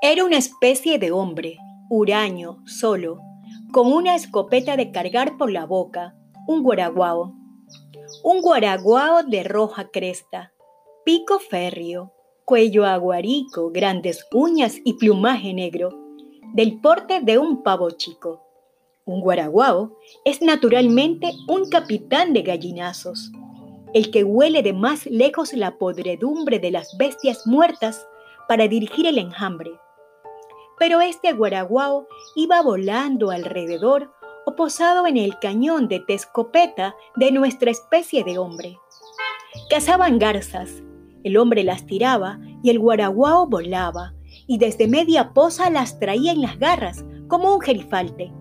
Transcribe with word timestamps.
Era 0.00 0.24
una 0.24 0.36
especie 0.36 1.00
de 1.00 1.10
hombre, 1.10 1.58
huraño, 1.90 2.62
solo, 2.66 3.18
con 3.72 3.92
una 3.92 4.14
escopeta 4.14 4.76
de 4.76 4.92
cargar 4.92 5.36
por 5.36 5.50
la 5.50 5.66
boca, 5.66 6.14
un 6.46 6.62
guaraguao. 6.62 7.34
Un 8.22 8.40
guaraguao 8.40 9.24
de 9.24 9.42
roja 9.42 9.88
cresta, 9.88 10.52
pico 11.04 11.40
férreo, 11.40 12.12
cuello 12.44 12.86
aguarico, 12.86 13.72
grandes 13.72 14.24
uñas 14.30 14.76
y 14.84 14.92
plumaje 14.92 15.52
negro, 15.52 15.90
del 16.54 16.80
porte 16.80 17.20
de 17.20 17.38
un 17.38 17.64
pavo 17.64 17.90
chico. 17.90 18.40
Un 19.04 19.20
guaraguao 19.20 19.98
es 20.24 20.40
naturalmente 20.42 21.32
un 21.48 21.68
capitán 21.68 22.34
de 22.34 22.42
gallinazos, 22.42 23.32
el 23.94 24.12
que 24.12 24.22
huele 24.22 24.62
de 24.62 24.74
más 24.74 25.06
lejos 25.06 25.52
la 25.54 25.76
podredumbre 25.76 26.60
de 26.60 26.70
las 26.70 26.96
bestias 26.96 27.48
muertas 27.48 28.06
para 28.46 28.68
dirigir 28.68 29.04
el 29.04 29.18
enjambre 29.18 29.72
pero 30.78 31.00
este 31.00 31.32
guaraguao 31.32 32.06
iba 32.34 32.62
volando 32.62 33.30
alrededor 33.30 34.12
o 34.46 34.54
posado 34.54 35.06
en 35.06 35.16
el 35.16 35.38
cañón 35.38 35.88
de 35.88 36.00
tescopeta 36.00 36.94
de 37.16 37.32
nuestra 37.32 37.70
especie 37.70 38.24
de 38.24 38.38
hombre. 38.38 38.78
Cazaban 39.68 40.18
garzas, 40.18 40.82
el 41.24 41.36
hombre 41.36 41.64
las 41.64 41.84
tiraba 41.84 42.38
y 42.62 42.70
el 42.70 42.78
guaraguao 42.78 43.46
volaba, 43.46 44.14
y 44.46 44.58
desde 44.58 44.88
media 44.88 45.32
poza 45.34 45.68
las 45.68 45.98
traía 45.98 46.32
en 46.32 46.40
las 46.40 46.58
garras 46.58 47.04
como 47.26 47.54
un 47.54 47.60
gerifalte. 47.60 48.32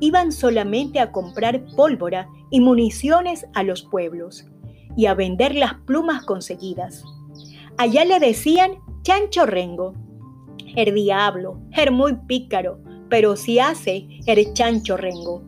Iban 0.00 0.32
solamente 0.32 1.00
a 1.00 1.12
comprar 1.12 1.64
pólvora 1.76 2.28
y 2.50 2.60
municiones 2.60 3.46
a 3.54 3.62
los 3.62 3.82
pueblos 3.82 4.44
y 4.96 5.06
a 5.06 5.14
vender 5.14 5.54
las 5.54 5.74
plumas 5.86 6.24
conseguidas. 6.24 7.04
Allá 7.78 8.04
le 8.04 8.20
decían 8.20 8.72
chancho 9.02 9.46
rengo 9.46 9.94
el 10.76 10.94
diablo, 10.94 11.60
er 11.72 11.90
muy 11.90 12.14
pícaro, 12.26 12.78
pero 13.08 13.36
si 13.36 13.58
hace 13.58 14.08
el 14.26 14.52
chancho 14.54 14.96
rengo. 14.96 15.42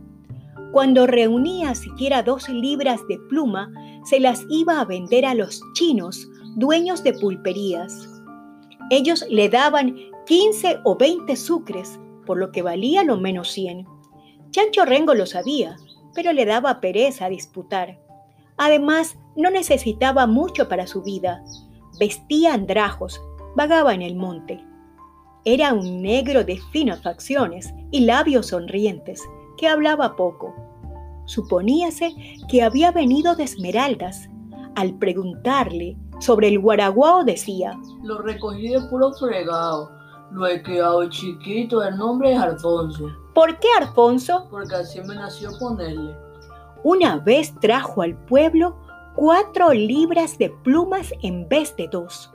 Cuando 0.72 1.06
reunía 1.06 1.74
siquiera 1.74 2.22
dos 2.22 2.48
libras 2.48 3.00
de 3.08 3.18
pluma, 3.28 3.72
se 4.04 4.20
las 4.20 4.44
iba 4.50 4.80
a 4.80 4.84
vender 4.84 5.24
a 5.24 5.34
los 5.34 5.60
chinos, 5.74 6.28
dueños 6.54 7.02
de 7.02 7.14
pulperías. 7.14 8.08
Ellos 8.90 9.24
le 9.30 9.48
daban 9.48 9.96
15 10.26 10.80
o 10.84 10.96
20 10.96 11.34
sucres, 11.36 11.98
por 12.24 12.38
lo 12.38 12.52
que 12.52 12.62
valía 12.62 13.04
lo 13.04 13.16
menos 13.16 13.50
100. 13.52 13.86
Chancho 14.50 14.84
Rengo 14.84 15.14
lo 15.14 15.26
sabía, 15.26 15.76
pero 16.14 16.32
le 16.32 16.44
daba 16.44 16.80
pereza 16.80 17.28
disputar. 17.28 17.98
Además, 18.56 19.16
no 19.36 19.50
necesitaba 19.50 20.26
mucho 20.26 20.68
para 20.68 20.86
su 20.86 21.02
vida. 21.02 21.42
Vestía 21.98 22.54
andrajos, 22.54 23.20
vagaba 23.54 23.94
en 23.94 24.02
el 24.02 24.16
monte. 24.16 24.64
Era 25.48 25.72
un 25.72 26.02
negro 26.02 26.42
de 26.42 26.58
finas 26.72 27.00
facciones 27.04 27.72
y 27.92 28.00
labios 28.00 28.48
sonrientes, 28.48 29.22
que 29.56 29.68
hablaba 29.68 30.16
poco. 30.16 30.52
Suponíase 31.26 32.16
que 32.48 32.64
había 32.64 32.90
venido 32.90 33.36
de 33.36 33.44
Esmeraldas. 33.44 34.28
Al 34.74 34.98
preguntarle 34.98 35.96
sobre 36.18 36.48
el 36.48 36.58
guaraguao 36.58 37.22
decía, 37.22 37.78
Lo 38.02 38.18
recogí 38.22 38.70
de 38.70 38.80
puro 38.90 39.12
fregado. 39.12 39.92
Lo 40.32 40.48
he 40.48 40.60
criado 40.64 41.08
chiquito, 41.08 41.80
el 41.80 41.96
nombre 41.96 42.32
es 42.32 42.40
Alfonso. 42.40 43.06
¿Por 43.32 43.56
qué 43.60 43.68
Alfonso? 43.78 44.48
Porque 44.50 44.74
así 44.74 45.00
me 45.02 45.14
nació 45.14 45.50
ponerle. 45.60 46.12
Una 46.82 47.18
vez 47.18 47.54
trajo 47.60 48.02
al 48.02 48.16
pueblo 48.16 48.74
cuatro 49.14 49.72
libras 49.72 50.38
de 50.38 50.50
plumas 50.64 51.12
en 51.22 51.48
vez 51.48 51.76
de 51.76 51.86
dos 51.86 52.32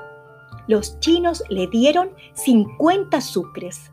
los 0.72 0.98
chinos 1.02 1.44
le 1.50 1.68
dieron 1.68 2.12
50 2.34 3.20
sucres. 3.20 3.92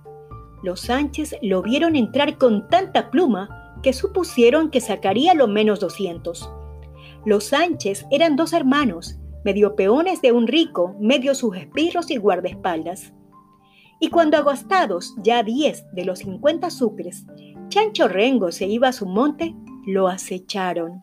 Los 0.63 0.83
Sánchez 0.83 1.35
lo 1.43 1.61
vieron 1.61 1.97
entrar 1.97 2.39
con 2.39 2.69
tanta 2.69 3.11
pluma 3.11 3.75
que 3.83 3.93
supusieron 3.93 4.71
que 4.71 4.81
sacaría 4.81 5.35
lo 5.35 5.49
menos 5.49 5.81
200. 5.81 6.49
Los 7.25 7.47
Sánchez 7.47 8.07
eran 8.13 8.37
dos 8.37 8.53
hermanos, 8.53 9.19
medio 9.45 9.75
peones 9.75 10.23
de 10.23 10.31
un 10.31 10.47
rico, 10.47 10.95
medio 11.01 11.35
sus 11.35 11.57
espirros 11.57 12.13
y 12.13 12.17
guardaespaldas. 12.17 13.13
Y 13.99 14.11
cuando 14.11 14.37
agostados 14.37 15.17
ya 15.25 15.43
10 15.43 15.93
de 15.95 16.05
los 16.05 16.21
50 16.21 16.71
sucres, 16.71 17.27
Chancho 17.71 18.07
Rengo 18.07 18.53
se 18.53 18.67
iba 18.69 18.87
a 18.87 18.93
su 18.93 19.07
monte, 19.07 19.53
lo 19.85 20.07
acecharon. 20.07 21.03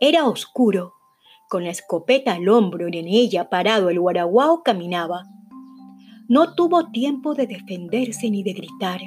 Era 0.00 0.26
oscuro 0.26 0.94
con 1.48 1.64
la 1.64 1.70
escopeta 1.70 2.34
al 2.34 2.48
hombro 2.48 2.88
y 2.88 2.98
en 2.98 3.06
ella 3.06 3.48
parado 3.48 3.90
el 3.90 4.00
guaraguao 4.00 4.62
caminaba. 4.62 5.24
No 6.28 6.54
tuvo 6.54 6.90
tiempo 6.90 7.34
de 7.34 7.46
defenderse 7.46 8.30
ni 8.30 8.42
de 8.42 8.54
gritar. 8.54 9.00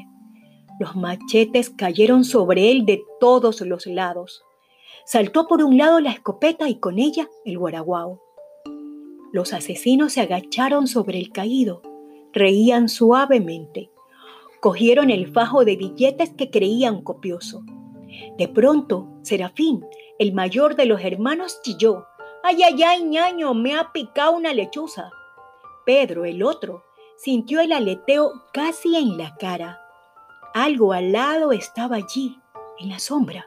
Los 0.80 0.96
machetes 0.96 1.72
cayeron 1.72 2.24
sobre 2.24 2.72
él 2.72 2.86
de 2.86 3.04
todos 3.20 3.62
los 3.62 3.88
lados. 3.88 4.44
Saltó 5.06 5.48
por 5.48 5.64
un 5.64 5.78
lado 5.78 6.00
la 6.00 6.12
escopeta 6.12 6.70
y 6.70 6.80
con 6.80 7.00
ella 7.00 7.28
el 7.46 7.58
guaraguao. 7.58 8.22
Los 9.32 9.54
asesinos 9.54 10.14
se 10.14 10.22
agacharon 10.22 10.88
sobre 10.88 11.18
el 11.18 11.32
caído, 11.32 11.82
reían 12.34 12.88
suavemente. 12.88 13.90
Cogieron 14.62 15.10
el 15.10 15.32
fajo 15.32 15.66
de 15.66 15.76
billetes 15.76 16.34
que 16.34 16.50
creían 16.50 17.02
copioso. 17.02 17.64
De 18.38 18.48
pronto, 18.48 19.08
Serafín, 19.24 19.86
el 20.20 20.34
mayor 20.34 20.76
de 20.76 20.86
los 20.86 21.02
hermanos, 21.04 21.60
chilló 21.64 22.06
Ay, 22.50 22.64
ay, 22.64 22.82
ay, 22.82 23.04
ñaño, 23.04 23.54
me 23.54 23.78
ha 23.78 23.92
picado 23.92 24.32
una 24.32 24.54
lechuza. 24.54 25.12
Pedro, 25.86 26.24
el 26.24 26.42
otro, 26.44 26.86
sintió 27.18 27.60
el 27.60 27.74
aleteo 27.74 28.32
casi 28.54 28.96
en 28.96 29.18
la 29.18 29.36
cara. 29.36 29.82
Algo 30.54 30.94
al 30.94 31.12
lado 31.12 31.52
estaba 31.52 31.98
allí, 31.98 32.40
en 32.80 32.88
la 32.88 33.00
sombra. 33.00 33.46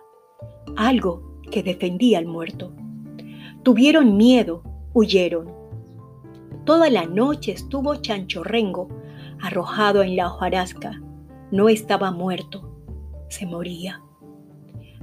Algo 0.77 1.41
que 1.51 1.63
defendía 1.63 2.19
al 2.19 2.27
muerto. 2.27 2.75
Tuvieron 3.63 4.19
miedo, 4.19 4.63
huyeron. 4.93 5.51
Toda 6.67 6.91
la 6.91 7.07
noche 7.07 7.53
estuvo 7.53 7.97
Chanchorrengo 7.97 8.89
arrojado 9.41 10.03
en 10.03 10.15
la 10.15 10.27
hojarasca. 10.27 11.01
No 11.51 11.71
estaba 11.71 12.11
muerto, 12.11 12.71
se 13.31 13.47
moría. 13.47 14.03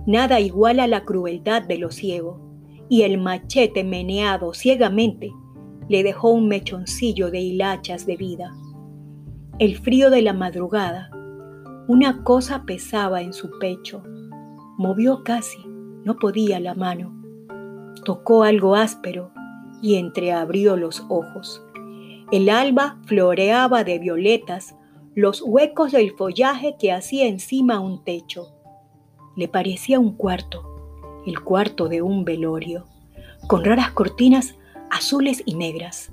Nada 0.05 0.39
iguala 0.39 0.85
la 0.85 1.03
crueldad 1.03 1.63
de 1.63 1.79
lo 1.79 1.89
ciego 1.89 2.46
y 2.89 3.03
el 3.03 3.17
machete 3.17 3.83
meneado 3.83 4.53
ciegamente 4.53 5.31
le 5.89 6.03
dejó 6.03 6.29
un 6.29 6.47
mechoncillo 6.47 7.31
de 7.31 7.39
hilachas 7.39 8.05
de 8.05 8.17
vida. 8.17 8.55
El 9.59 9.77
frío 9.77 10.09
de 10.09 10.21
la 10.21 10.33
madrugada, 10.33 11.09
una 11.87 12.23
cosa 12.23 12.63
pesaba 12.65 13.21
en 13.21 13.33
su 13.33 13.57
pecho. 13.59 14.03
Movió 14.77 15.23
casi, 15.23 15.59
no 16.03 16.17
podía 16.17 16.59
la 16.59 16.75
mano. 16.75 17.13
Tocó 18.03 18.43
algo 18.43 18.75
áspero 18.75 19.31
y 19.81 19.95
entreabrió 19.95 20.75
los 20.75 21.05
ojos. 21.09 21.63
El 22.31 22.49
alba 22.49 22.97
floreaba 23.05 23.83
de 23.83 23.99
violetas 23.99 24.75
los 25.15 25.41
huecos 25.41 25.93
del 25.93 26.11
follaje 26.11 26.75
que 26.77 26.91
hacía 26.91 27.25
encima 27.25 27.79
un 27.79 28.03
techo. 28.03 28.53
Le 29.35 29.47
parecía 29.47 29.99
un 29.99 30.13
cuarto 30.15 30.76
el 31.27 31.43
cuarto 31.43 31.89
de 31.89 32.01
un 32.01 32.23
velorio, 32.23 32.85
con 33.47 33.65
raras 33.65 33.91
cortinas 33.91 34.55
azules 34.89 35.43
y 35.45 35.55
negras. 35.55 36.11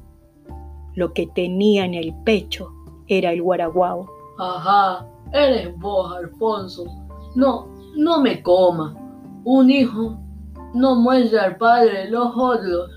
Lo 0.95 1.13
que 1.13 1.27
tenía 1.29 1.85
en 1.85 1.95
el 1.95 2.13
pecho 2.25 2.73
era 3.07 3.33
el 3.33 3.41
guaraguao. 3.41 4.11
Ajá, 4.39 5.07
eres 5.33 5.77
vos, 5.79 6.17
Alfonso. 6.17 6.85
No, 7.37 7.69
no 7.97 8.21
me 8.21 8.43
coma. 8.43 8.97
Un 9.45 9.71
hijo 9.71 10.19
no 10.75 10.97
muestra 10.97 11.45
al 11.45 11.57
padre 11.59 12.11
los 12.11 12.33
otros. 12.37 12.91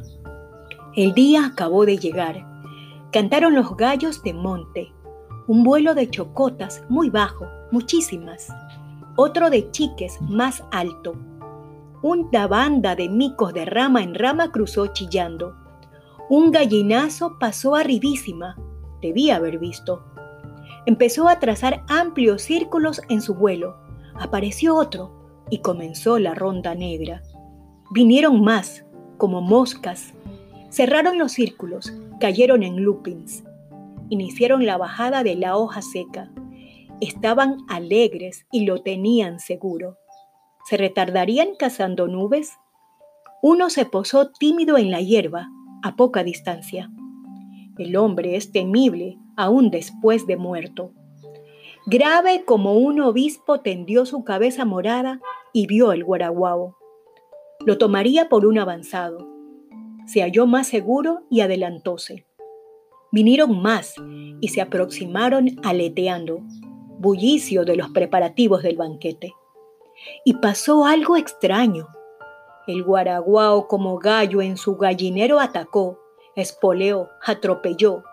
El 0.96 1.14
día 1.14 1.46
acabó 1.46 1.86
de 1.86 1.98
llegar. 1.98 2.44
Cantaron 3.12 3.54
los 3.54 3.78
gallos 3.78 4.24
de 4.24 4.34
monte. 4.34 4.92
Un 5.48 5.64
vuelo 5.64 5.94
de 5.94 6.10
chocotas 6.10 6.84
muy 6.90 7.12
bajo, 7.12 7.46
muchísimas. 7.72 8.48
Otro 9.16 9.50
de 9.50 9.70
chiques 9.72 10.20
más 10.22 10.64
alto, 10.72 11.16
una 12.02 12.48
banda 12.48 12.96
de 12.96 13.10
micos 13.10 13.54
de 13.54 13.66
rama 13.66 14.04
en 14.04 14.14
rama 14.14 14.52
cruzó 14.52 14.88
chillando. 14.88 15.56
Un 16.30 16.52
gallinazo 16.52 17.38
pasó 17.40 17.76
arribísima, 17.76 18.56
debía 19.02 19.38
haber 19.38 19.58
visto. 19.60 20.04
Empezó 20.86 21.28
a 21.28 21.40
trazar 21.40 21.84
amplios 21.88 22.44
círculos 22.44 23.02
en 23.10 23.22
su 23.22 23.34
vuelo. 23.34 23.78
Apareció 24.16 24.76
otro 24.76 25.46
y 25.50 25.60
comenzó 25.60 26.20
la 26.20 26.34
ronda 26.34 26.76
negra. 26.76 27.24
Vinieron 27.92 28.42
más, 28.42 28.86
como 29.18 29.42
moscas. 29.42 30.14
Cerraron 30.70 31.18
los 31.18 31.32
círculos, 31.32 31.94
cayeron 32.20 32.64
en 32.64 32.84
loopings. 32.84 33.44
Iniciaron 34.10 34.66
la 34.66 34.78
bajada 34.78 35.24
de 35.24 35.36
la 35.36 35.58
hoja 35.58 35.82
seca. 35.82 36.32
Estaban 37.02 37.58
alegres 37.68 38.46
y 38.52 38.66
lo 38.66 38.82
tenían 38.82 39.40
seguro. 39.40 39.98
¿Se 40.68 40.76
retardarían 40.76 41.56
cazando 41.58 42.10
nubes? 42.10 42.52
Uno 43.42 43.70
se 43.70 43.86
posó 43.86 44.32
tímido 44.32 44.78
en 44.78 44.92
la 44.92 45.00
hierba, 45.00 45.48
a 45.82 45.96
poca 45.96 46.26
distancia. 46.26 46.92
El 47.78 47.96
hombre 47.96 48.36
es 48.36 48.52
temible 48.52 49.18
aún 49.38 49.72
después 49.72 50.28
de 50.28 50.36
muerto. 50.36 50.92
Grave 51.86 52.44
como 52.44 52.74
un 52.74 53.00
obispo 53.00 53.62
tendió 53.62 54.06
su 54.06 54.26
cabeza 54.26 54.66
morada 54.66 55.22
y 55.54 55.68
vio 55.68 55.94
el 55.94 56.04
guaraguao. 56.04 56.76
Lo 57.66 57.78
tomaría 57.78 58.28
por 58.28 58.46
un 58.46 58.60
avanzado. 58.60 59.26
Se 60.06 60.22
halló 60.22 60.48
más 60.48 60.68
seguro 60.68 61.22
y 61.30 61.40
adelantóse. 61.40 62.26
Vinieron 63.14 63.62
más 63.62 63.96
y 64.42 64.50
se 64.50 64.60
aproximaron 64.60 65.62
aleteando, 65.64 66.42
bullicio 67.00 67.64
de 67.64 67.78
los 67.78 67.88
preparativos 67.92 68.64
del 68.64 68.76
banquete. 68.76 69.32
Y 70.24 70.36
pasó 70.36 70.86
algo 70.86 71.18
extraño. 71.18 71.88
El 72.68 72.84
guaraguao 72.84 73.68
como 73.68 73.98
gallo 73.98 74.42
en 74.42 74.58
su 74.58 74.76
gallinero 74.76 75.40
atacó, 75.40 76.00
espoleó, 76.36 77.10
atropelló. 77.26 78.04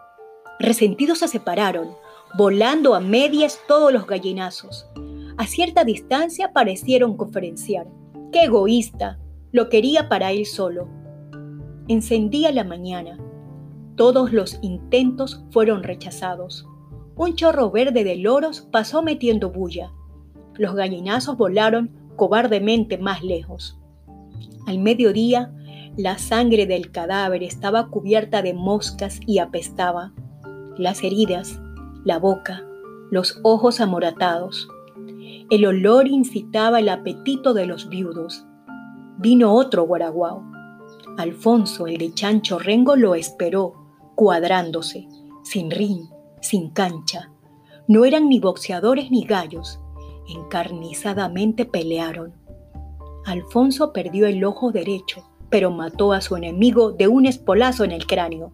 Resentidos 0.60 1.18
se 1.18 1.28
separaron, 1.28 1.96
volando 2.36 2.94
a 2.94 3.00
medias 3.00 3.60
todos 3.66 3.92
los 3.92 4.06
gallinazos. 4.06 4.88
A 5.36 5.46
cierta 5.46 5.84
distancia 5.84 6.52
parecieron 6.52 7.16
conferenciar. 7.16 7.88
¡Qué 8.32 8.44
egoísta! 8.44 9.18
Lo 9.50 9.68
quería 9.68 10.08
para 10.08 10.32
él 10.32 10.46
solo. 10.46 10.88
Encendía 11.88 12.52
la 12.52 12.64
mañana. 12.64 13.18
Todos 13.96 14.32
los 14.32 14.58
intentos 14.62 15.44
fueron 15.50 15.82
rechazados. 15.82 16.66
Un 17.16 17.36
chorro 17.36 17.70
verde 17.70 18.02
de 18.02 18.16
loros 18.16 18.62
pasó 18.72 19.02
metiendo 19.02 19.50
bulla. 19.50 19.92
Los 20.56 20.74
gallinazos 20.74 21.36
volaron 21.36 21.90
cobardemente 22.16 22.98
más 22.98 23.22
lejos. 23.22 23.78
Al 24.66 24.78
mediodía, 24.78 25.52
la 25.96 26.18
sangre 26.18 26.66
del 26.66 26.90
cadáver 26.90 27.42
estaba 27.42 27.88
cubierta 27.88 28.42
de 28.42 28.54
moscas 28.54 29.20
y 29.26 29.38
apestaba. 29.38 30.12
Las 30.76 31.04
heridas, 31.04 31.60
la 32.04 32.18
boca, 32.18 32.64
los 33.10 33.38
ojos 33.42 33.80
amoratados. 33.80 34.68
El 35.50 35.66
olor 35.66 36.08
incitaba 36.08 36.80
el 36.80 36.88
apetito 36.88 37.54
de 37.54 37.66
los 37.66 37.88
viudos. 37.88 38.46
Vino 39.18 39.54
otro 39.54 39.84
guaraguao. 39.84 40.42
Alfonso, 41.16 41.86
el 41.86 41.98
de 41.98 42.12
Chancho 42.12 42.58
Rengo, 42.58 42.96
lo 42.96 43.14
esperó, 43.14 43.74
cuadrándose, 44.16 45.06
sin 45.42 45.70
ring, 45.70 46.08
sin 46.40 46.70
cancha. 46.70 47.30
No 47.86 48.04
eran 48.04 48.28
ni 48.28 48.40
boxeadores 48.40 49.10
ni 49.10 49.24
gallos. 49.24 49.80
Encarnizadamente 50.28 51.64
pelearon. 51.64 52.32
Alfonso 53.26 53.92
perdió 53.92 54.26
el 54.26 54.44
ojo 54.44 54.72
derecho 54.72 55.24
pero 55.54 55.70
mató 55.70 56.12
a 56.12 56.20
su 56.20 56.34
enemigo 56.34 56.90
de 56.90 57.06
un 57.06 57.26
espolazo 57.26 57.84
en 57.84 57.92
el 57.92 58.08
cráneo 58.08 58.50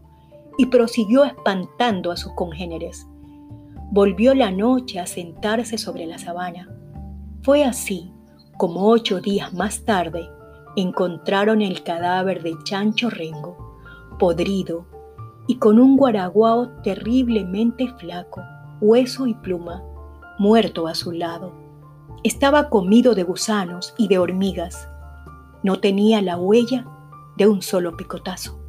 y 0.59 0.67
prosiguió 0.67 1.25
espantando 1.25 2.11
a 2.11 2.17
sus 2.19 2.33
congéneres. 2.35 3.07
Volvió 3.91 4.35
la 4.35 4.51
noche 4.51 5.01
a 5.01 5.07
sentarse 5.07 5.79
sobre 5.79 6.05
la 6.05 6.19
sabana. 6.19 6.69
Fue 7.43 7.65
así 7.65 8.13
como 8.59 8.87
ocho 8.91 9.23
días 9.23 9.55
más 9.55 9.87
tarde 9.87 10.29
encontraron 10.77 11.63
el 11.63 11.83
cadáver 11.83 12.43
de 12.43 12.55
Chancho 12.65 13.09
Rengo, 13.09 13.79
podrido 14.19 14.85
y 15.47 15.57
con 15.57 15.81
un 15.81 15.97
guaraguao 15.97 16.69
terriblemente 16.83 17.89
flaco, 17.99 18.43
hueso 18.83 19.27
y 19.27 19.33
pluma, 19.33 19.83
muerto 20.39 20.87
a 20.87 20.95
su 20.95 21.13
lado. 21.13 21.53
Estaba 22.23 22.69
comido 22.69 23.15
de 23.15 23.23
gusanos 23.23 23.95
y 23.97 24.09
de 24.09 24.19
hormigas 24.19 24.89
no 25.63 25.81
tenía 25.81 26.23
la 26.23 26.37
huella 26.37 26.87
de 27.37 27.47
un 27.47 27.63
solo 27.63 27.97
picotazo. 27.97 28.60